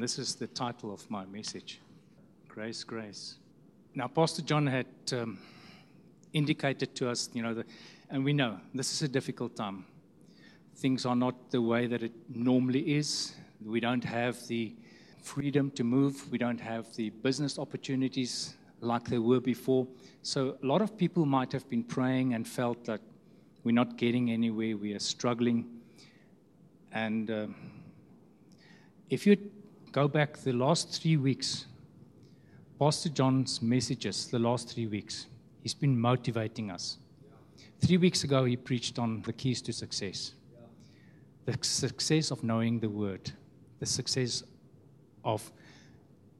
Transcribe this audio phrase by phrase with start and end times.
[0.00, 1.78] This is the title of my message
[2.48, 3.34] Grace, Grace.
[3.94, 5.38] Now, Pastor John had um,
[6.32, 7.66] indicated to us, you know, the,
[8.08, 9.84] and we know this is a difficult time.
[10.76, 13.34] Things are not the way that it normally is.
[13.62, 14.72] We don't have the
[15.22, 19.86] freedom to move, we don't have the business opportunities like they were before.
[20.22, 23.02] So, a lot of people might have been praying and felt that
[23.64, 25.66] we're not getting anywhere, we are struggling.
[26.90, 27.46] And uh,
[29.10, 29.36] if you
[29.92, 31.66] go back the last three weeks,
[32.78, 35.26] Pastor John's messages, the last three weeks,
[35.62, 36.98] he's been motivating us.
[37.80, 40.34] Three weeks ago, he preached on the keys to success.
[41.44, 43.32] The success of knowing the word,
[43.80, 44.44] the success
[45.24, 45.50] of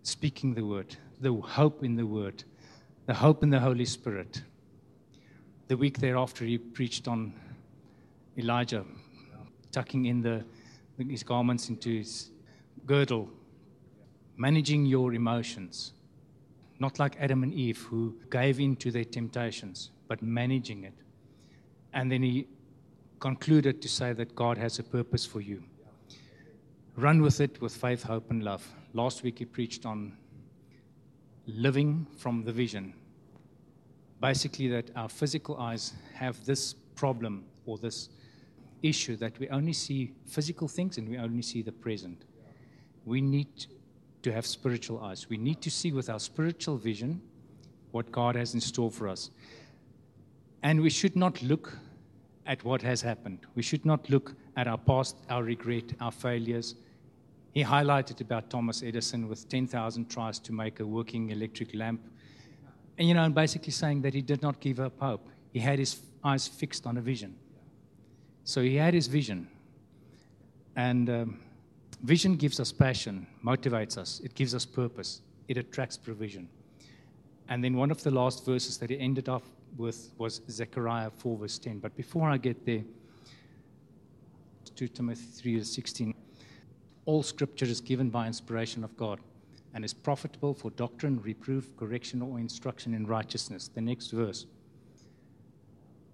[0.02, 2.44] speaking the word, the hope in the word,
[3.06, 4.42] the hope in the Holy Spirit.
[5.66, 7.32] The week thereafter, he preached on
[8.38, 8.84] Elijah
[9.72, 10.44] tucking in the,
[10.98, 12.30] his garments into his
[12.86, 13.28] girdle
[14.40, 15.92] managing your emotions.
[16.78, 20.94] Not like Adam and Eve who gave in to their temptations, but managing it.
[21.92, 22.46] And then he
[23.18, 25.62] concluded to say that God has a purpose for you.
[26.96, 28.66] Run with it with faith, hope, and love.
[28.94, 30.16] Last week he preached on
[31.46, 32.94] living from the vision.
[34.22, 38.08] Basically, that our physical eyes have this problem or this
[38.82, 42.24] issue that we only see physical things and we only see the present.
[43.04, 43.66] We need
[44.22, 45.28] to have spiritual eyes.
[45.28, 47.20] We need to see with our spiritual vision
[47.90, 49.30] what God has in store for us.
[50.62, 51.76] And we should not look
[52.46, 53.40] at what has happened.
[53.54, 56.74] We should not look at our past, our regret, our failures.
[57.52, 62.00] He highlighted about Thomas Edison with 10,000 tries to make a working electric lamp.
[62.98, 65.26] And, you know, basically saying that he did not give up hope.
[65.52, 67.34] He had his eyes fixed on a vision.
[68.44, 69.48] So he had his vision.
[70.76, 71.08] And.
[71.08, 71.40] Um,
[72.02, 76.48] Vision gives us passion, motivates us, it gives us purpose, it attracts provision.
[77.48, 79.42] And then one of the last verses that he ended off
[79.76, 81.78] with was Zechariah 4, verse 10.
[81.78, 82.84] But before I get there,
[84.76, 86.14] 2 Timothy 3, verse 16.
[87.04, 89.20] All scripture is given by inspiration of God
[89.74, 93.68] and is profitable for doctrine, reproof, correction, or instruction in righteousness.
[93.68, 94.46] The next verse.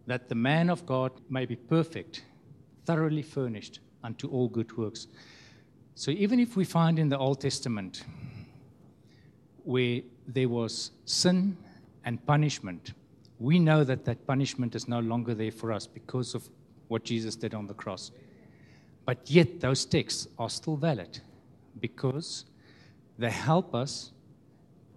[0.07, 2.25] That the man of God may be perfect,
[2.87, 5.07] thoroughly furnished unto all good works.
[5.99, 8.05] So even if we find in the Old Testament
[9.65, 11.57] where there was sin
[12.05, 12.93] and punishment,
[13.39, 16.47] we know that that punishment is no longer there for us because of
[16.89, 18.11] what Jesus did on the cross.
[19.07, 21.19] But yet, those texts are still valid
[21.81, 22.45] because
[23.19, 24.13] they help us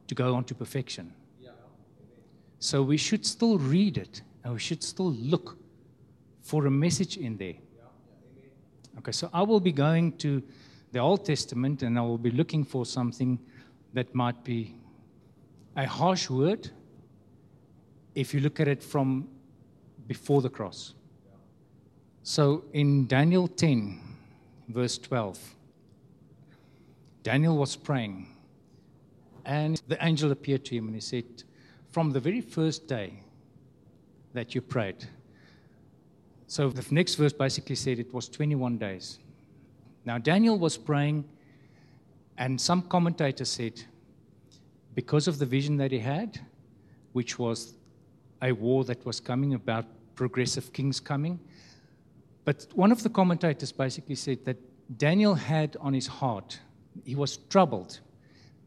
[0.08, 1.14] to go on to perfection.
[2.60, 5.58] So we should still read it and we should still look
[6.42, 7.56] for a message in there.
[8.98, 10.44] Okay, so I will be going to
[10.92, 13.40] the Old Testament and I will be looking for something
[13.94, 14.76] that might be
[15.76, 16.70] a harsh word
[18.16, 19.28] if you look at it from
[20.08, 20.94] before the cross.
[22.24, 24.00] So in Daniel 10,
[24.68, 25.56] verse 12,
[27.24, 28.28] Daniel was praying,
[29.46, 31.26] and the angel appeared to him and he said,
[31.92, 33.24] From the very first day
[34.34, 35.08] that you prayed,
[36.48, 39.20] so the next verse basically said it was 21 days.
[40.09, 41.24] Now, Daniel was praying,
[42.40, 43.80] and some commentators said,
[44.96, 46.40] because of the vision that he had,
[47.14, 47.75] which was
[48.42, 51.40] a war that was coming about progressive kings coming.
[52.44, 54.58] But one of the commentators basically said that
[54.98, 56.59] Daniel had on his heart,
[57.06, 58.00] he was troubled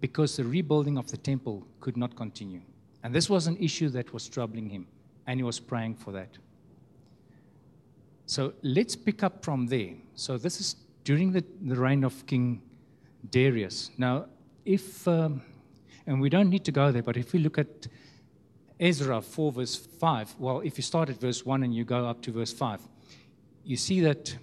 [0.00, 2.60] because the rebuilding of the temple could not continue.
[3.02, 4.86] And this was an issue that was troubling him,
[5.26, 6.38] and he was praying for that.
[8.26, 9.94] So let's pick up from there.
[10.14, 12.62] So this is during the, the reign of King
[13.30, 13.90] Darius.
[13.98, 14.26] Now,
[14.64, 15.42] if, um,
[16.06, 17.88] and we don't need to go there, but if we look at
[18.78, 22.20] Ezra 4, verse 5, well, if you start at verse 1 and you go up
[22.22, 22.80] to verse 5,
[23.64, 24.36] you see that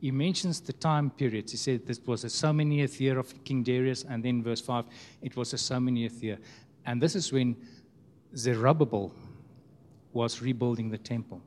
[0.00, 1.52] he mentions the time periods.
[1.52, 4.84] He said this was a so many year of King Darius, and then verse 5,
[5.22, 6.38] it was a so many year.
[6.84, 7.56] And this is when
[8.36, 9.12] Zerubbabel
[10.12, 11.40] was rebuilding the temple.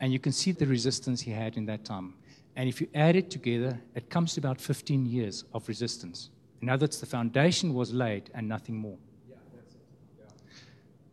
[0.00, 2.14] And you can see the resistance he had in that time.
[2.60, 6.28] And if you add it together, it comes to about 15 years of resistance.
[6.60, 8.98] In other words, the foundation was laid and nothing more.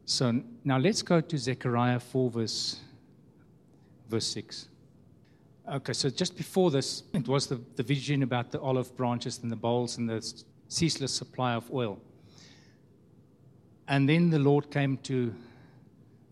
[0.04, 2.82] So now let's go to Zechariah 4, verse,
[4.10, 4.68] verse 6.
[5.72, 9.50] Okay, so just before this, it was the, the vision about the olive branches and
[9.50, 11.98] the bowls and the ceaseless supply of oil.
[13.88, 15.34] And then the Lord came to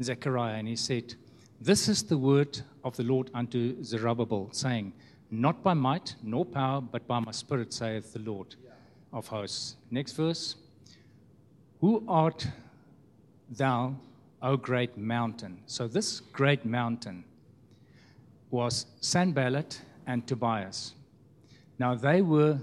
[0.03, 1.15] Zechariah and he said,
[1.61, 4.91] This is the word of the Lord unto Zerubbabel, saying,
[5.31, 8.55] not by might nor power, but by my spirit, saith the Lord.
[9.15, 9.77] of hosts.
[9.89, 10.55] Next verse.
[11.79, 12.47] Who art
[13.49, 13.95] thou,
[14.41, 15.59] O great mountain?
[15.65, 17.23] So, this great mountain
[18.51, 20.93] was Sanballat and Tobias.
[21.79, 22.59] Now, they were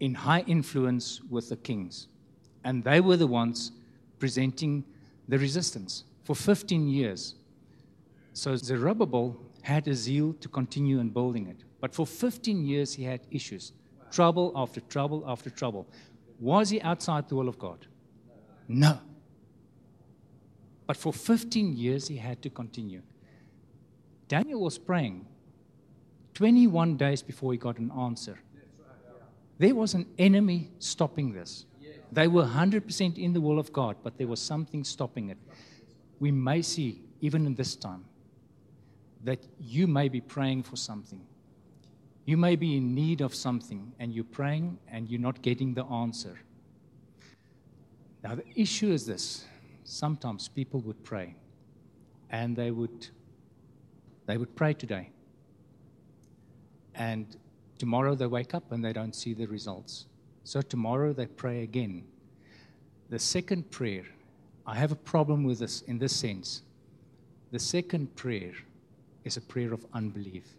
[0.00, 2.08] in high influence with the kings,
[2.64, 3.70] and they were the ones
[4.18, 4.84] presenting
[5.28, 7.36] the resistance for 15 years.
[8.32, 11.58] So, Zerubbabel had a zeal to continue in building it.
[11.84, 13.74] But for 15 years, he had issues
[14.10, 15.86] trouble after trouble after trouble.
[16.40, 17.86] Was he outside the will of God?
[18.66, 19.00] No.
[20.86, 23.02] But for 15 years, he had to continue.
[24.28, 25.26] Daniel was praying
[26.32, 28.38] 21 days before he got an answer.
[29.58, 31.66] There was an enemy stopping this.
[32.10, 35.38] They were 100% in the will of God, but there was something stopping it.
[36.18, 38.06] We may see, even in this time,
[39.22, 41.20] that you may be praying for something.
[42.26, 45.84] You may be in need of something, and you're praying and you're not getting the
[45.84, 46.38] answer.
[48.22, 49.44] Now, the issue is this
[49.84, 51.36] sometimes people would pray,
[52.30, 53.08] and they would,
[54.26, 55.10] they would pray today.
[56.94, 57.36] And
[57.78, 60.06] tomorrow they wake up and they don't see the results.
[60.44, 62.04] So tomorrow they pray again.
[63.10, 64.04] The second prayer,
[64.66, 66.62] I have a problem with this in this sense.
[67.50, 68.52] The second prayer
[69.24, 70.54] is a prayer of unbelief.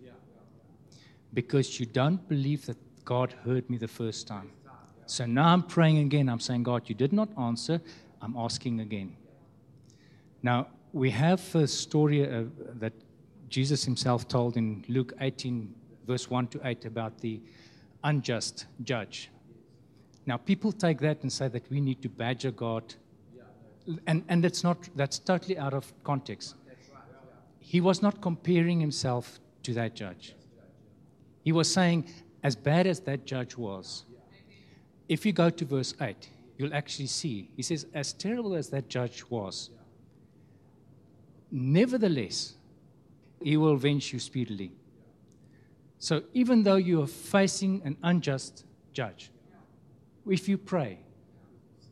[1.36, 4.50] Because you don't believe that God heard me the first time.
[5.06, 6.28] So now I'm praying again.
[6.30, 7.80] I'm saying, God, you did not answer.
[8.22, 9.16] I'm asking again.
[10.42, 12.46] Now, we have a story uh,
[12.80, 12.94] that
[13.50, 15.74] Jesus himself told in Luke 18,
[16.08, 17.42] verse 1 to 8, about the
[18.04, 19.30] unjust judge.
[20.26, 22.96] Now, people take that and say that we need to badger God.
[24.08, 26.56] And, and that's, not, that's totally out of context.
[27.60, 30.36] He was not comparing himself to that judge.
[31.46, 32.10] He was saying,
[32.44, 34.04] as bad as that judge was,
[35.08, 36.28] if you go to verse 8,
[36.58, 37.50] you'll actually see.
[37.56, 39.70] He says, as terrible as that judge was,
[41.52, 42.56] nevertheless,
[43.44, 44.72] he will avenge you speedily.
[46.00, 49.30] So even though you are facing an unjust judge,
[50.28, 50.98] if you pray,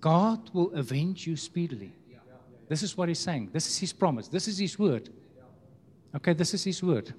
[0.02, 1.94] God will avenge you speedily.
[2.68, 3.52] This is what he's saying.
[3.54, 4.28] This is his promise.
[4.28, 5.10] This is his word.
[6.16, 7.14] Okay, this is his word.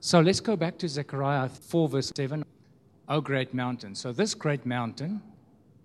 [0.00, 2.42] So let's go back to Zechariah 4, verse 7.
[3.08, 3.94] O great mountain.
[3.94, 5.20] So this great mountain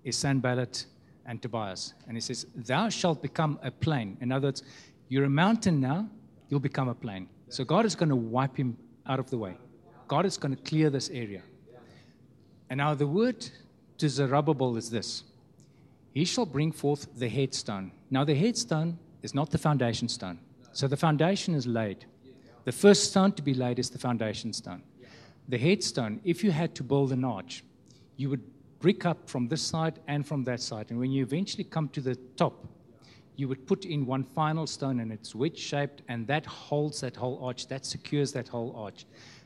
[0.03, 0.85] is Sanballat
[1.25, 1.93] and Tobias.
[2.07, 4.17] And he says, Thou shalt become a plain.
[4.21, 4.63] In other words,
[5.09, 6.07] you're a mountain now,
[6.49, 7.27] you'll become a plain.
[7.49, 9.57] So God is going to wipe him out of the way.
[10.07, 11.41] God is going to clear this area.
[12.69, 13.45] And now the word
[13.97, 15.23] to Zerubbabel is this
[16.13, 17.91] He shall bring forth the headstone.
[18.09, 20.39] Now, the headstone is not the foundation stone.
[20.71, 22.05] So the foundation is laid.
[22.65, 24.81] The first stone to be laid is the foundation stone.
[25.47, 27.63] The headstone, if you had to build an arch,
[28.17, 28.41] you would
[28.79, 30.87] brick up from this side and from that side.
[30.89, 32.67] And when you eventually come to the top,
[33.35, 37.15] you would put in one final stone and it's wedge shaped, and that holds that
[37.15, 39.05] whole arch, that secures that whole arch.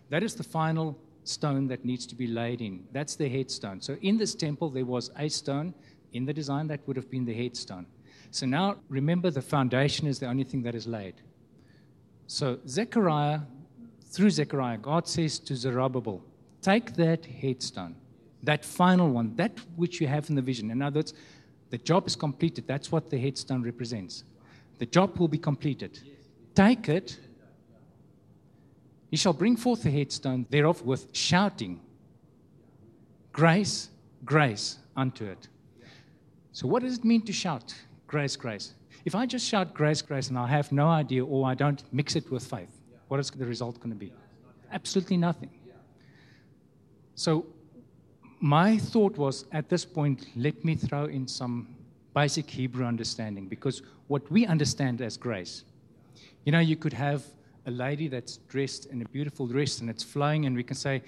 [0.09, 2.85] That is the final stone that needs to be laid in.
[2.93, 3.81] That's the headstone.
[3.81, 5.73] So in this temple, there was a stone
[6.13, 7.85] in the design that would have been the headstone.
[8.31, 11.15] So now remember, the foundation is the only thing that is laid.
[12.29, 13.39] So Zechariah,
[14.05, 16.23] through Zechariah, God says to Zerubbabel,
[16.61, 17.95] take that headstone,
[18.43, 20.69] that final one, that which you have in the vision.
[20.69, 21.13] In other words,
[21.71, 22.67] the job is completed.
[22.67, 24.23] That's what the headstone represents.
[24.77, 25.99] The job will be completed.
[26.55, 27.19] Take it
[29.09, 31.81] he shall bring forth the headstone thereof with shouting,
[33.31, 33.89] Grace,
[34.25, 35.47] grace unto it.
[36.51, 37.73] So, what does it mean to shout,
[38.05, 38.73] Grace, grace?
[39.05, 42.15] If I just shout grace, grace, and I have no idea or I don't mix
[42.15, 42.69] it with faith,
[43.07, 44.11] what is the result going to be?
[44.71, 45.49] Absolutely nothing.
[47.15, 47.45] So,
[48.39, 51.75] my thought was at this point, let me throw in some
[52.13, 55.65] basic Hebrew understanding because what we understand as grace,
[56.45, 57.23] you know, you could have
[57.65, 61.01] a lady that's dressed in a beautiful dress and it's flowing, and we can say,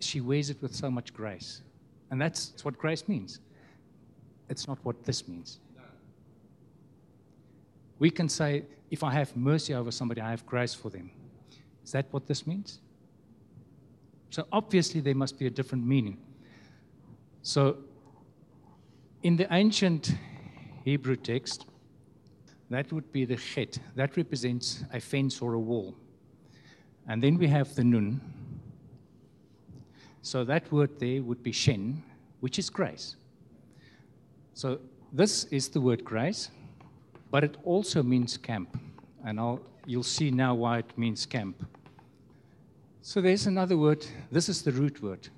[0.00, 1.62] she wears it with so much grace.
[2.10, 3.40] And that's, that's what grace means.
[4.48, 5.60] It's not what this means.
[7.98, 11.10] We can say, if I have mercy over somebody, I have grace for them.
[11.84, 12.80] Is that what this means?
[14.30, 16.18] So obviously, there must be a different meaning.
[17.42, 17.78] So,
[19.22, 20.14] in the ancient
[20.84, 21.66] Hebrew text,
[22.70, 23.78] that would be the chet.
[23.94, 25.94] That represents a fence or a wall.
[27.06, 28.20] And then we have the nun.
[30.20, 32.02] So that word there would be shen,
[32.40, 33.16] which is grace.
[34.52, 34.78] So
[35.12, 36.50] this is the word grace,
[37.30, 38.78] but it also means camp.
[39.24, 41.66] And I'll, you'll see now why it means camp.
[43.02, 44.06] So there's another word.
[44.30, 45.28] This is the root word.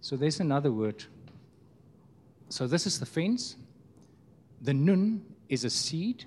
[0.00, 1.04] So there's another word.
[2.48, 3.56] So this is the fence.
[4.60, 6.24] The nun is a seed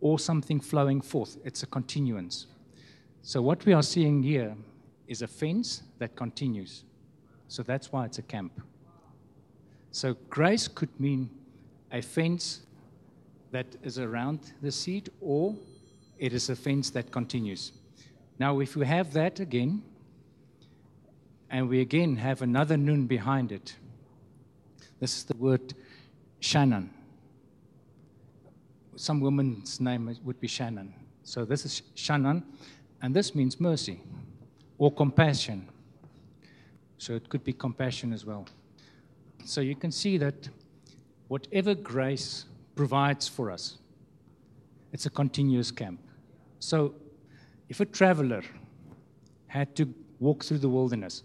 [0.00, 1.36] or something flowing forth.
[1.44, 2.46] It's a continuance.
[3.22, 4.56] So what we are seeing here
[5.06, 6.84] is a fence that continues.
[7.48, 8.60] So that's why it's a camp.
[9.90, 11.30] So grace could mean
[11.90, 12.60] a fence
[13.50, 15.54] that is around the seed, or
[16.18, 17.72] it is a fence that continues.
[18.38, 19.82] Now, if we have that again,
[21.50, 23.74] and we again have another nun behind it,
[25.00, 25.74] this is the word
[26.40, 26.90] Shannon.
[28.96, 30.92] Some woman's name would be Shannon.
[31.22, 32.42] So this is Shannon,
[33.00, 34.00] and this means mercy
[34.76, 35.68] or compassion.
[36.98, 38.46] So it could be compassion as well.
[39.44, 40.48] So you can see that
[41.28, 42.44] whatever grace
[42.78, 43.78] provides for us,
[44.92, 45.98] it's a continuous camp.
[46.60, 46.94] So
[47.68, 48.44] if a traveler
[49.48, 51.24] had to walk through the wilderness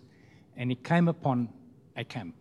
[0.57, 1.49] and he came upon
[1.95, 2.35] a camp,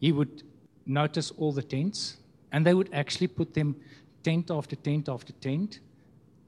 [0.00, 0.42] he would
[0.86, 2.16] notice all the tents
[2.50, 3.76] and they would actually put them
[4.22, 5.80] tent after tent after tent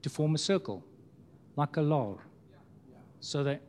[0.01, 0.83] to form a circle,
[1.55, 2.17] like a law.
[3.19, 3.61] So that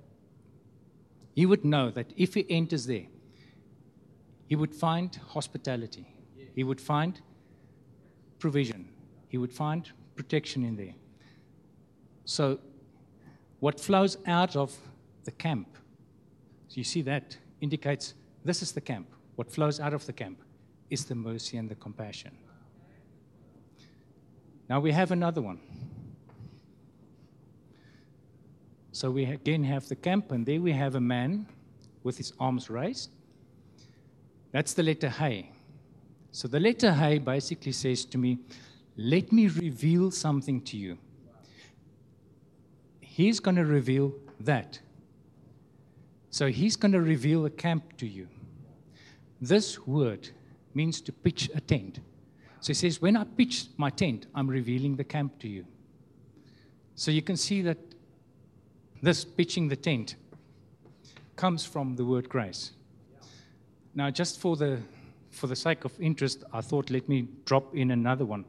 [1.35, 3.07] he would know that if he enters there,
[4.47, 6.07] he would find hospitality,
[6.59, 7.21] he would find
[8.41, 8.88] provision,
[9.29, 10.97] he would find protection in there.
[12.25, 12.59] So,
[13.61, 14.77] what flows out of
[15.23, 15.69] the camp,
[16.67, 19.07] so you see that indicates this is the camp.
[19.37, 20.43] What flows out of the camp
[20.91, 22.37] is the mercy and the compassion.
[24.69, 25.61] Now we have another one.
[28.91, 31.47] So we again have the camp, and there we have a man
[32.03, 33.11] with his arms raised.
[34.50, 35.53] That's the letter Hey.
[36.38, 38.38] So the letter Hey basically says to me,
[38.97, 40.97] Let me reveal something to you.
[43.00, 44.78] He's going to reveal that.
[46.30, 48.28] So he's going to reveal a camp to you.
[49.40, 50.28] This word
[50.75, 51.99] means to pitch a tent.
[52.61, 55.66] So he says, When I pitch my tent, I'm revealing the camp to you.
[56.95, 57.78] So you can see that
[59.02, 60.14] this pitching the tent
[61.35, 62.71] comes from the word grace.
[63.92, 64.78] Now, just for the,
[65.31, 68.45] for the sake of interest, I thought let me drop in another one.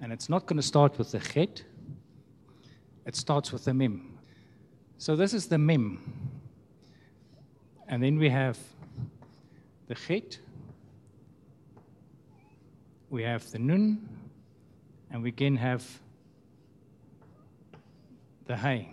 [0.00, 1.62] And it's not going to start with the chet,
[3.06, 4.18] it starts with the mem.
[4.98, 5.98] So this is the mem.
[7.88, 8.58] And then we have
[9.88, 10.38] the chet,
[13.10, 14.08] we have the nun,
[15.10, 15.84] and we again have
[18.46, 18.88] the Hey.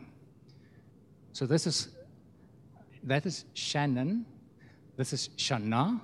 [1.33, 1.89] So this is
[3.03, 4.25] that is Shannon.
[4.97, 6.01] This is Shana.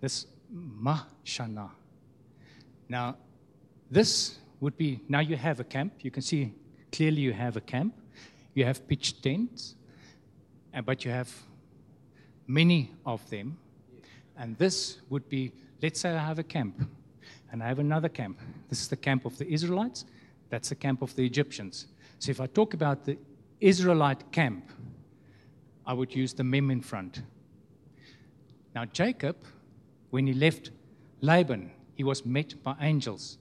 [0.00, 1.70] This Ma Shana.
[2.88, 3.16] Now,
[3.90, 5.94] this would be now you have a camp.
[6.00, 6.54] You can see
[6.92, 7.94] clearly you have a camp.
[8.54, 9.74] You have pitched tents,
[10.74, 11.30] uh, but you have
[12.46, 13.58] many of them.
[14.36, 16.88] And this would be let's say I have a camp
[17.52, 18.40] and I have another camp.
[18.68, 20.04] This is the camp of the Israelites,
[20.48, 21.86] that's the camp of the Egyptians.
[22.18, 23.18] So if I talk about the
[23.60, 24.70] Israelite camp,
[25.86, 27.22] I would use the mem in front.
[28.74, 29.36] Now, Jacob,
[30.10, 30.70] when he left
[31.20, 33.38] Laban, he was met by angels.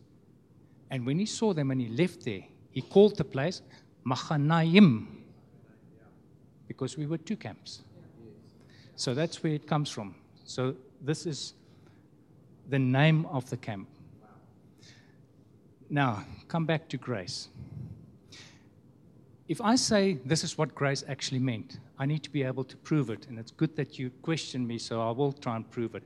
[0.89, 3.61] And when he saw them and he left there, he called the place
[4.05, 5.07] Machanaim
[6.67, 7.83] because we were two camps.
[8.95, 10.15] So that's where it comes from.
[10.45, 11.53] So this is
[12.69, 13.87] the name of the camp.
[15.89, 17.49] Now, come back to grace.
[19.47, 22.75] If I say this is what grace actually meant, I need to be able to
[22.77, 23.27] prove it.
[23.27, 26.03] And it's good that you question me, so I will try and prove it.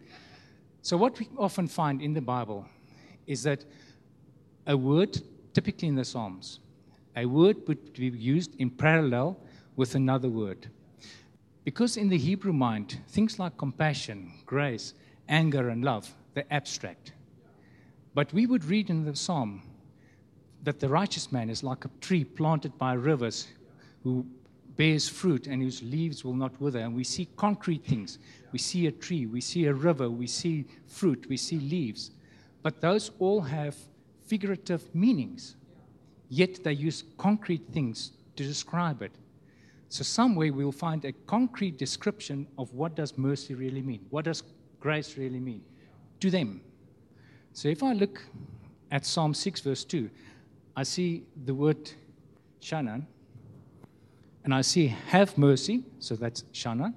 [0.90, 2.66] So, what we often find in the Bible
[3.28, 3.64] is that
[4.66, 5.22] a word,
[5.54, 6.62] typically in the Psalms,
[7.16, 9.38] a word would be used in parallel
[9.76, 10.66] with another word.
[11.64, 14.96] Because in the Hebrew mind, things like compassion, grace,
[15.28, 17.14] anger, and love, they're abstract.
[18.16, 19.62] But we would read in the Psalm
[20.64, 23.48] that the righteous man is like a tree planted by rivers
[24.04, 24.26] who
[24.80, 26.80] bears fruit and whose leaves will not wither.
[26.80, 28.18] And we see concrete things.
[28.54, 32.12] We see a tree, we see a river, we see fruit, we see leaves.
[32.64, 33.76] But those all have
[34.26, 35.58] figurative meanings.
[36.30, 39.12] Yet they use concrete things to describe it.
[39.90, 44.06] So somewhere we'll find a concrete description of what does mercy really mean?
[44.12, 44.44] What does
[44.80, 45.62] grace really mean
[46.22, 46.62] to them?
[47.52, 48.22] So if I look
[48.92, 50.10] at Psalm 6 verse 2,
[50.78, 51.92] I see the word
[52.62, 53.06] Shannon,
[54.50, 56.92] and I see have mercy, so that's Shana,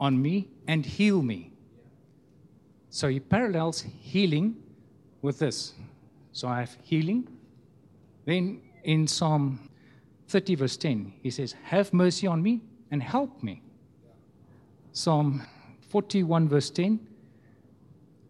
[0.00, 1.52] on me and heal me.
[2.88, 4.56] So he parallels healing
[5.22, 5.74] with this.
[6.32, 7.28] So I have healing.
[8.24, 9.70] Then in Psalm
[10.26, 13.62] 30, verse 10, he says, Have mercy on me and help me.
[14.90, 15.46] Psalm
[15.90, 16.98] 41, verse 10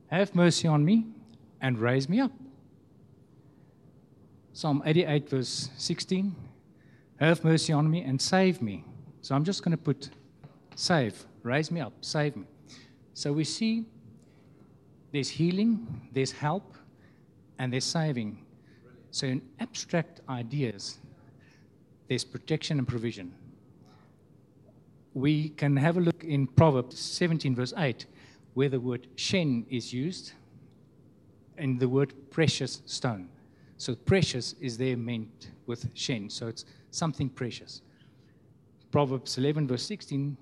[0.09, 1.07] Have mercy on me
[1.63, 2.33] and raise me up.
[4.53, 6.37] Psalm 88, verse 16
[7.21, 8.83] Have mercy on me and save me.
[9.21, 10.09] So I'm just going to put
[10.75, 12.47] save, raise me up, save me.
[13.13, 13.85] So we see
[15.13, 16.77] there's healing, there's help,
[17.59, 18.39] and there's saving.
[19.11, 20.99] So in abstract ideas,
[22.09, 23.35] there's protection and provision.
[25.13, 28.07] We can have a look in Proverbs 17, verse 8,
[28.55, 30.33] where the word shen is used,
[31.59, 33.29] and the word precious stone.
[33.81, 37.81] So precious is there meant with shen, so it's something precious.
[38.91, 40.37] Proverbs 11, verse 16,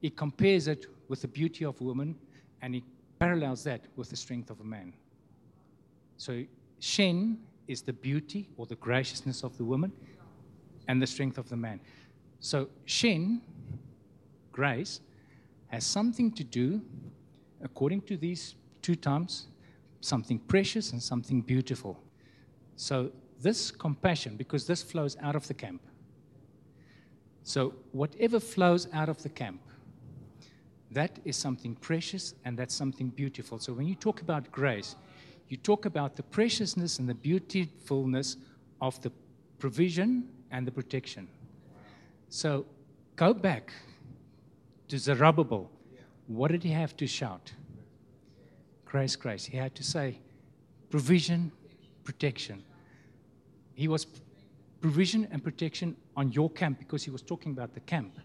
[0.00, 2.16] it compares it with the beauty of woman,
[2.62, 2.82] and it
[3.18, 4.94] parallels that with the strength of a man.
[6.16, 6.42] So
[6.78, 7.36] shen
[7.68, 9.92] is the beauty or the graciousness of the woman
[10.88, 11.80] and the strength of the man.
[12.40, 13.42] So, Shen,
[14.52, 15.02] grace,
[15.66, 16.80] has something to do,
[17.62, 19.48] according to these two terms,
[20.00, 22.03] something precious and something beautiful.
[22.76, 25.82] So, this compassion, because this flows out of the camp.
[27.42, 29.60] So, whatever flows out of the camp,
[30.90, 33.58] that is something precious and that's something beautiful.
[33.58, 34.96] So, when you talk about grace,
[35.48, 38.36] you talk about the preciousness and the beautifulness
[38.80, 39.12] of the
[39.58, 41.28] provision and the protection.
[42.28, 42.66] So
[43.16, 43.72] go back
[44.88, 45.70] to Zerubbabel.
[46.26, 47.52] What did he have to shout?
[48.84, 49.44] Grace, grace.
[49.44, 50.18] He had to say
[50.90, 51.52] provision,
[52.04, 52.62] protection.
[53.74, 54.06] He was
[54.80, 58.18] provision and protection on your camp because he was talking about the camp.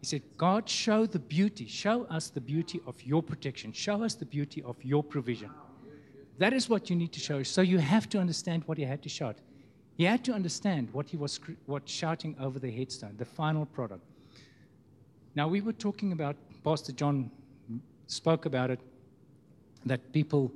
[0.00, 4.14] He said, God, show the beauty, show us the beauty of your protection, show us
[4.14, 5.50] the beauty of your provision.
[6.38, 7.42] That is what you need to show.
[7.42, 9.36] So you have to understand what he had to shout.
[9.96, 14.02] He had to understand what he was what shouting over the headstone, the final product.
[15.34, 17.30] Now we were talking about Pastor John
[18.06, 18.80] spoke about it
[19.84, 20.50] that people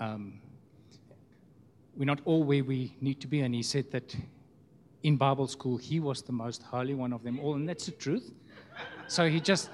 [0.00, 0.40] um,
[1.96, 4.14] we're not all where we need to be, and he said that
[5.02, 7.92] in Bible school he was the most holy one of them all, and that's the
[7.92, 8.32] truth.
[9.06, 9.70] So he just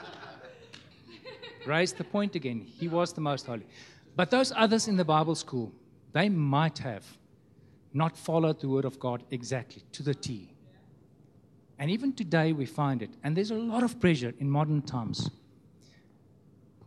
[1.67, 2.61] raised the point again.
[2.61, 3.67] He was the most holy.
[4.17, 5.73] But those others in the Bible school,
[6.13, 7.07] they might have
[7.93, 10.53] not followed the word of God exactly to the T.
[11.79, 13.11] And even today we find it.
[13.23, 15.31] And there's a lot of pressure in modern times.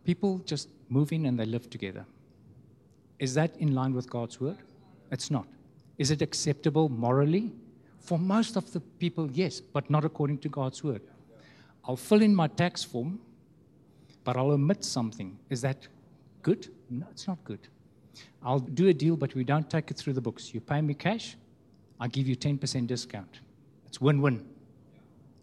[0.04, 2.04] People just move in and they live together.
[3.18, 4.58] Is that in line with God's word?
[5.14, 5.46] It's not.
[5.96, 7.52] Is it acceptable morally?
[8.00, 11.02] For most of the people, yes, but not according to God's word.
[11.84, 13.20] I'll fill in my tax form,
[14.24, 15.38] but I'll omit something.
[15.50, 15.86] Is that
[16.42, 16.68] good?
[16.90, 17.60] No, it's not good.
[18.42, 20.52] I'll do a deal, but we don't take it through the books.
[20.52, 21.36] You pay me cash,
[22.00, 23.40] I give you 10% discount.
[23.86, 24.44] It's win win.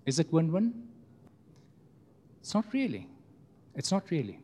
[0.06, 0.74] Is it win win?
[2.42, 3.08] It's not really.
[3.74, 4.42] It's not really.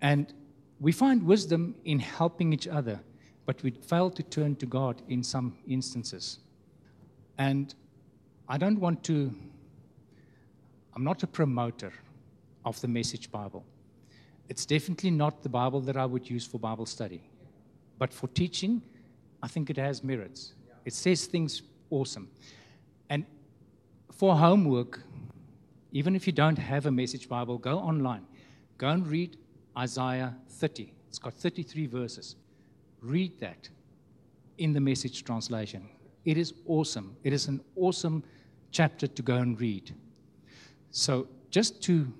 [0.00, 0.32] And
[0.78, 3.00] we find wisdom in helping each other,
[3.48, 6.38] but we fail to turn to God in some instances.
[7.38, 7.74] And
[8.46, 9.34] I don't want to,
[10.94, 11.90] I'm not a promoter
[12.66, 13.64] of the Message Bible.
[14.50, 17.22] It's definitely not the Bible that I would use for Bible study.
[17.98, 18.82] But for teaching,
[19.42, 20.52] I think it has merits.
[20.84, 22.28] It says things awesome.
[23.08, 23.24] And
[24.12, 25.00] for homework,
[25.92, 28.26] even if you don't have a message Bible, go online.
[28.76, 29.38] Go and read
[29.74, 30.92] Isaiah 30.
[31.08, 32.36] It's got 33 verses.
[33.00, 33.68] Read that
[34.58, 35.88] in the message translation.
[36.24, 37.16] It is awesome.
[37.22, 38.24] It is an awesome
[38.70, 39.94] chapter to go and read.
[40.90, 42.12] So, just to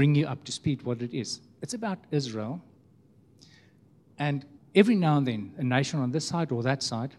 [0.00, 1.40] bring you up to speed what it is.
[1.62, 2.62] It's about Israel.
[4.18, 7.14] And every now and then, a nation on this side or that side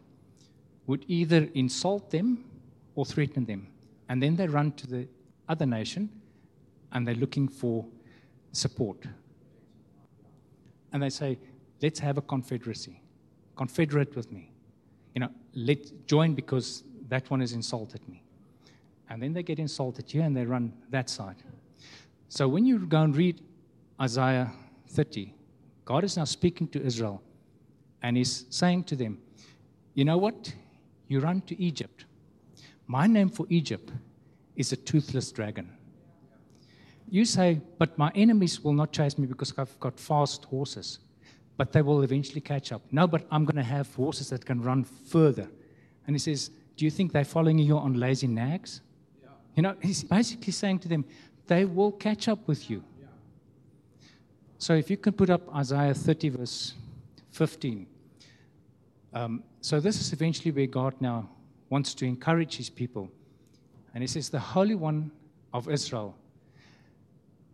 [0.88, 2.43] would either insult them
[2.95, 3.67] or threaten them.
[4.10, 5.07] And then they run to the
[5.47, 6.10] other nation
[6.91, 7.86] and they're looking for
[8.51, 9.05] support.
[10.91, 11.38] And they say,
[11.82, 13.02] let's have a confederacy.
[13.56, 14.52] Confederate with me.
[15.13, 18.24] You know, let's join because that one has insulted me.
[19.10, 21.36] And then they get insulted here and they run that side.
[22.30, 23.41] So when you go and read
[24.00, 24.52] Isaiah
[24.88, 25.34] 30,
[25.84, 27.22] God is now speaking to Israel
[28.02, 29.20] and He's saying to them,
[29.94, 30.54] You know what?
[31.10, 32.06] You run to Egypt.
[32.88, 33.91] My name for Egypt
[34.56, 35.70] is a toothless dragon.
[37.10, 41.00] You say, But my enemies will not chase me because I've got fast horses,
[41.62, 42.82] but they will eventually catch up.
[42.91, 45.47] No, but I'm going to have horses that can run further.
[46.08, 48.82] And He says, Do you think they're following you on lazy nags?
[49.21, 49.30] Yeah.
[49.56, 51.06] You know, He's basically saying to them,
[51.45, 52.84] they will catch up with you.
[53.00, 53.06] Yeah.
[54.58, 56.74] So if you can put up Isaiah 30, verse
[57.30, 57.86] 15.
[59.13, 61.30] Um, so this is eventually where God now
[61.69, 63.08] wants to encourage his people.
[63.93, 65.12] And he says, The Holy One
[65.54, 66.15] of Israel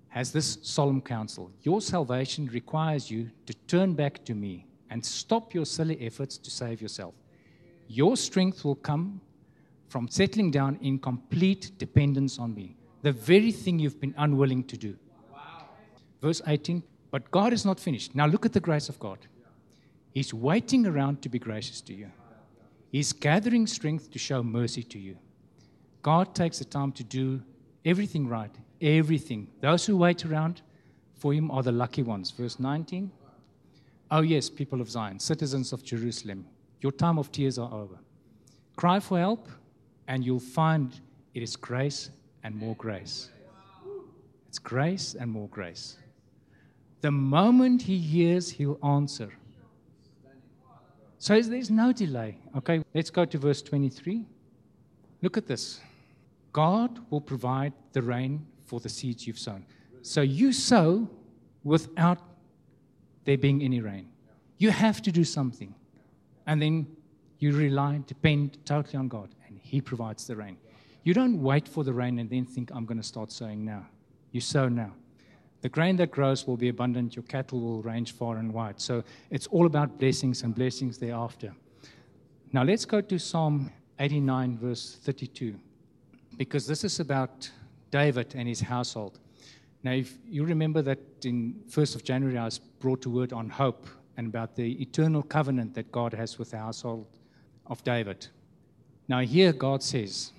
[0.10, 5.54] has this solemn counsel Your salvation requires you to turn back to me and stop
[5.54, 7.14] your silly efforts to save yourself.
[7.88, 9.22] Your strength will come
[9.90, 14.78] from settling down in complete dependence on me, the very thing you've been unwilling to
[14.78, 14.96] do.
[16.22, 18.16] Verse 18 But God is not finished.
[18.16, 19.20] Now look at the grace of God.
[20.14, 22.12] He's waiting around to be gracious to you,
[22.92, 25.18] He's gathering strength to show mercy to you.
[26.02, 27.42] God takes the time to do
[27.86, 29.48] everything right, everything.
[29.62, 30.62] Those who wait around
[31.16, 32.32] for Him are the lucky ones.
[32.32, 33.12] Verse 19
[34.10, 36.46] Oh, yes, people of Zion, citizens of Jerusalem,
[36.80, 37.98] your time of tears are over.
[38.78, 39.50] Cry for help,
[40.08, 41.02] and you'll find
[41.34, 42.10] it is grace
[42.44, 43.30] and more grace.
[44.48, 45.98] It's grace and more grace.
[47.02, 49.30] The moment he hears, he'll answer.
[51.20, 52.38] So there's no delay.
[52.56, 54.26] Okay, let's go to verse 23.
[55.22, 55.82] Look at this
[56.54, 59.66] God will provide the rain for the seeds you've sown.
[60.04, 61.10] So you sow
[61.64, 62.20] without
[63.26, 64.10] there being any rain.
[64.58, 65.74] You have to do something.
[66.46, 66.88] And then
[67.40, 70.58] you rely, depend totally on God, and He provides the rain.
[71.04, 73.86] You don't wait for the rain and then think, I'm going to start sowing now.
[74.32, 74.94] You sow now.
[75.62, 78.80] The grain that grows will be abundant, your cattle will range far and wide.
[78.80, 81.54] So it's all about blessings and blessings thereafter.
[82.54, 85.56] Now let's go to Psalm 89, verse 32,
[86.38, 87.50] because this is about
[87.92, 89.20] David and his household.
[89.84, 93.50] Now, if you remember that in 1st of January, I was brought to word on
[93.50, 97.08] hope and about the eternal covenant that God has with the household
[97.68, 98.28] of David.
[99.08, 100.34] Now, here God says,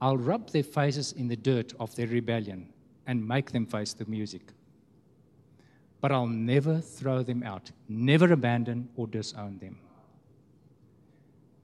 [0.00, 2.68] I'll rub their faces in the dirt of their rebellion
[3.06, 4.52] and make them face the music.
[6.00, 9.78] But I'll never throw them out, never abandon or disown them.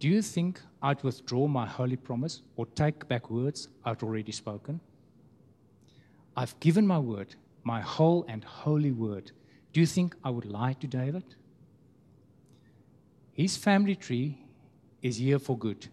[0.00, 4.80] Do you think I'd withdraw my holy promise or take back words I've already spoken?
[6.36, 9.30] I've given my word, my whole and holy word.
[9.72, 11.24] Do you think I would lie to David?
[13.32, 14.38] His family tree
[15.02, 15.88] is here for good.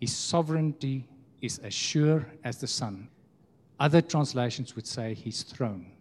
[0.00, 1.08] His sovereignty
[1.40, 3.08] is as sure as the sun.
[3.78, 5.92] Other translations would say his throne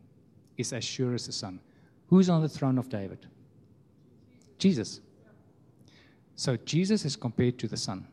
[0.58, 1.60] is as sure as the sun.
[2.08, 3.28] Who's on the throne of David?
[4.58, 5.02] Jesus.
[6.36, 8.08] So Jesus is compared to the sun.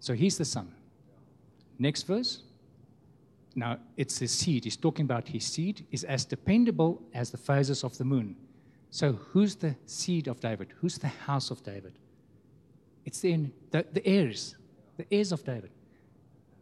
[0.00, 0.72] So he's the sun.
[1.78, 2.42] Next verse.
[3.54, 4.64] Now, it's his seed.
[4.64, 8.36] He's talking about his seed is as dependable as the phases of the moon.
[8.90, 10.72] So, who's the seed of David?
[10.80, 11.98] Who's the house of David?
[13.04, 14.56] It's the, the, the heirs,
[14.96, 15.70] the heirs of David.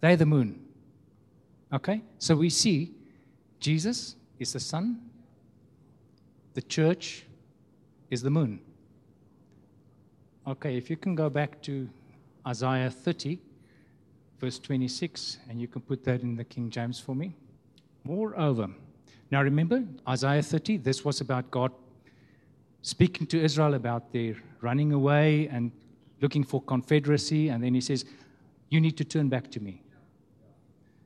[0.01, 0.61] They're the moon.
[1.73, 2.03] Okay?
[2.19, 2.93] So we see
[3.61, 5.01] Jesus is the sun,
[6.55, 7.25] the church
[8.11, 8.61] is the moon.
[10.47, 11.89] Okay, if you can go back to
[12.47, 13.39] Isaiah 30,
[14.43, 17.33] verse 26, and you can put that in the King James for me.
[18.03, 18.67] Moreover,
[19.31, 21.71] now remember, Isaiah 30, this was about God
[22.83, 25.71] speaking to Israel about their running away and
[26.21, 28.05] looking for confederacy, and then he says,
[28.69, 29.85] You need to turn back to me.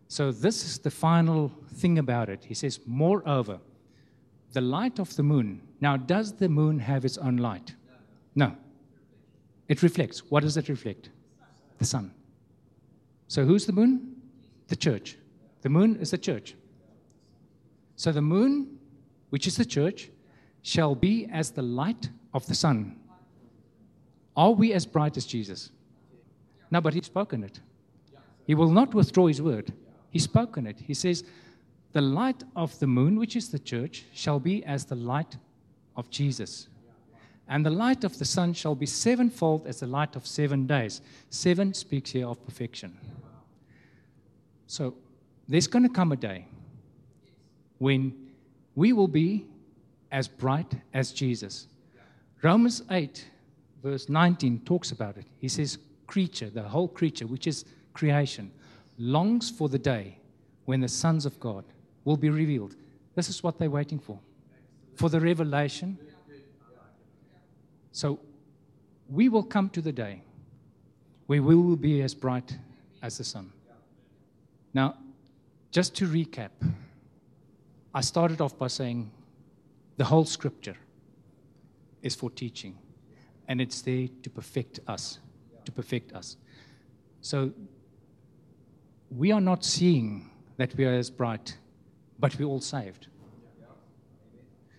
[0.09, 2.43] So, this is the final thing about it.
[2.43, 3.59] He says, Moreover,
[4.53, 5.61] the light of the moon.
[5.83, 7.75] Now, does the moon have its own light?
[8.35, 8.57] No.
[9.69, 10.21] It reflects.
[10.31, 11.11] What does it reflect?
[11.77, 12.13] The sun.
[13.29, 14.17] So, who's the moon?
[14.69, 15.17] The church.
[15.63, 16.55] The moon is the church.
[17.97, 18.79] So, the moon,
[19.31, 20.11] which is the church,
[20.63, 22.97] shall be as the light of the sun.
[24.37, 25.71] Are we as bright as Jesus?
[26.71, 27.61] No, but he's spoken it.
[28.47, 29.73] He will not withdraw his word.
[30.11, 30.79] He's spoken it.
[30.79, 31.25] He says,
[31.93, 35.37] The light of the moon, which is the church, shall be as the light
[35.97, 36.69] of Jesus.
[37.49, 41.01] And the light of the sun shall be sevenfold as the light of seven days.
[41.31, 42.99] Seven speaks here of perfection.
[44.67, 44.95] So
[45.49, 46.47] there's going to come a day
[47.79, 48.15] when
[48.75, 49.47] we will be
[50.11, 51.69] as bright as Jesus.
[52.43, 53.25] Romans 8,
[53.83, 55.27] verse 19, talks about it.
[55.39, 58.51] He says, Creature, the whole creature, which is creation,
[58.99, 60.19] longs for the day
[60.65, 61.65] when the sons of God
[62.05, 62.77] will be revealed.
[63.15, 64.19] This is what they're waiting for
[64.97, 65.99] for the revelation.
[67.97, 68.21] So
[69.09, 70.21] we will come to the day
[71.29, 72.59] where we will be as bright
[73.01, 73.51] as the sun.
[74.75, 74.99] Now,
[75.71, 76.51] just to recap,
[77.95, 79.11] I started off by saying
[79.97, 80.77] the whole scripture
[82.03, 82.77] is for teaching,
[83.49, 85.19] and it's there to perfect us,
[85.65, 86.37] to perfect us.
[87.23, 87.51] So
[89.11, 90.29] we are not seeing
[90.59, 91.57] that we are as bright,
[92.19, 93.07] but we're all saved.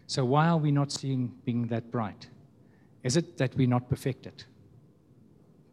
[0.06, 2.28] So why are we not seeing being that bright?
[3.08, 4.44] Is it that we're not perfected?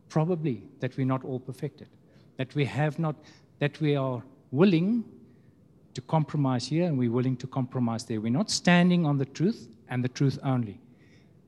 [0.08, 1.88] Probably that we're not all perfected.
[2.36, 3.16] That we have not,
[3.58, 5.02] that we are willing
[5.94, 8.20] to compromise here and we're willing to compromise there.
[8.20, 10.78] We're not standing on the truth and the truth only.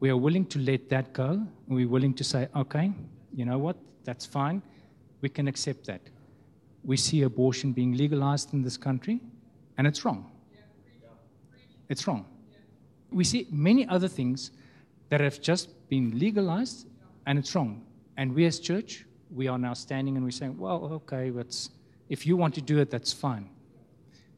[0.00, 2.90] We are willing to let that go and we're willing to say, okay,
[3.32, 4.62] you know what, that's fine.
[5.20, 6.00] We can accept that.
[6.82, 9.20] We see abortion being legalized in this country
[9.78, 10.32] and it's wrong.
[11.88, 12.26] It's wrong.
[13.12, 14.50] We see many other things
[15.10, 16.86] that have just been legalized
[17.26, 17.84] and it's wrong.
[18.16, 21.70] And we as church, we are now standing and we're saying, well, okay, that's,
[22.08, 23.48] if you want to do it, that's fine.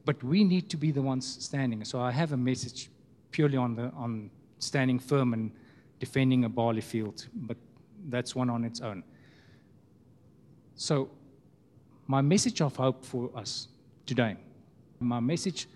[0.05, 1.85] But we need to be the ones standing.
[1.85, 2.91] So I have a message
[3.31, 5.51] purely on, the, on standing firm and
[6.01, 7.57] defending a barley field, but
[8.09, 9.03] that's one on its own.
[10.77, 11.11] So,
[12.07, 13.69] my message of hope for us
[14.07, 14.37] today,
[15.01, 15.67] my message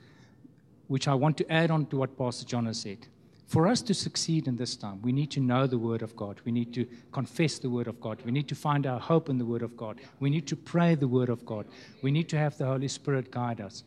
[0.92, 3.06] which I want to add on to what Pastor John has said.
[3.52, 6.40] For us to succeed in this time, we need to know the Word of God.
[6.46, 8.18] We need to confess the Word of God.
[8.24, 10.00] We need to find our hope in the Word of God.
[10.20, 11.66] We need to pray the Word of God.
[12.00, 13.84] We need to have the Holy Spirit guide us.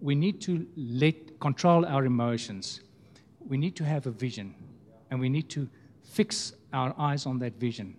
[0.00, 2.80] We need to let control our emotions.
[3.44, 4.54] We need to have a vision,
[5.10, 5.68] and we need to
[6.04, 7.96] fix our eyes on that vision.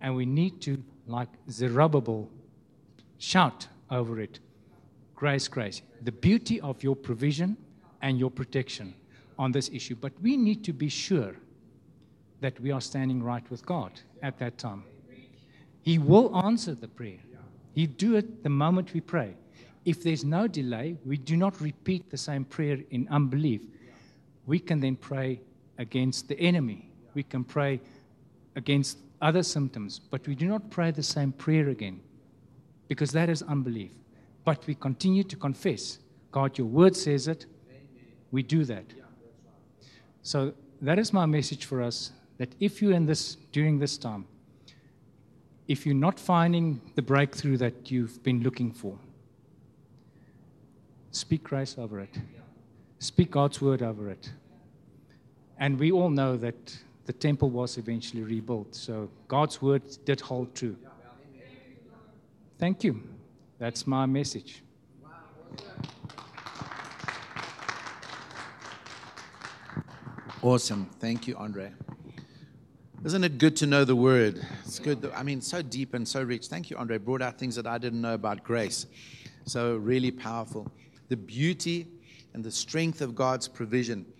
[0.00, 2.28] And we need to, like Zerubbabel,
[3.18, 4.40] shout over it
[5.14, 5.82] grace, grace.
[6.02, 7.56] The beauty of your provision
[8.02, 8.92] and your protection
[9.38, 9.94] on this issue.
[9.94, 11.34] But we need to be sure
[12.40, 14.84] that we are standing right with God at that time.
[15.82, 17.18] He will answer the prayer.
[17.74, 19.34] He do it the moment we pray.
[19.84, 23.62] If there's no delay, we do not repeat the same prayer in unbelief.
[24.46, 25.40] We can then pray
[25.78, 26.90] against the enemy.
[27.14, 27.80] We can pray
[28.56, 32.00] against other symptoms, but we do not pray the same prayer again
[32.88, 33.90] because that is unbelief.
[34.44, 35.98] But we continue to confess.
[36.30, 37.46] God, your word says it.
[38.30, 38.84] We do that.
[40.26, 44.26] So that is my message for us that if you're in this during this time,
[45.68, 48.98] if you're not finding the breakthrough that you've been looking for,
[51.12, 52.18] speak grace over it.
[52.98, 54.32] Speak God's word over it.
[55.58, 58.74] And we all know that the temple was eventually rebuilt.
[58.74, 60.76] So God's word did hold true.
[62.58, 63.00] Thank you.
[63.60, 64.64] That's my message.
[70.46, 70.88] Awesome.
[71.00, 71.72] Thank you, Andre.
[73.04, 74.46] Isn't it good to know the word?
[74.64, 75.10] It's good.
[75.12, 76.46] I mean, so deep and so rich.
[76.46, 76.98] Thank you, Andre.
[76.98, 78.86] Brought out things that I didn't know about grace.
[79.44, 80.70] So, really powerful.
[81.08, 81.88] The beauty
[82.32, 84.06] and the strength of God's provision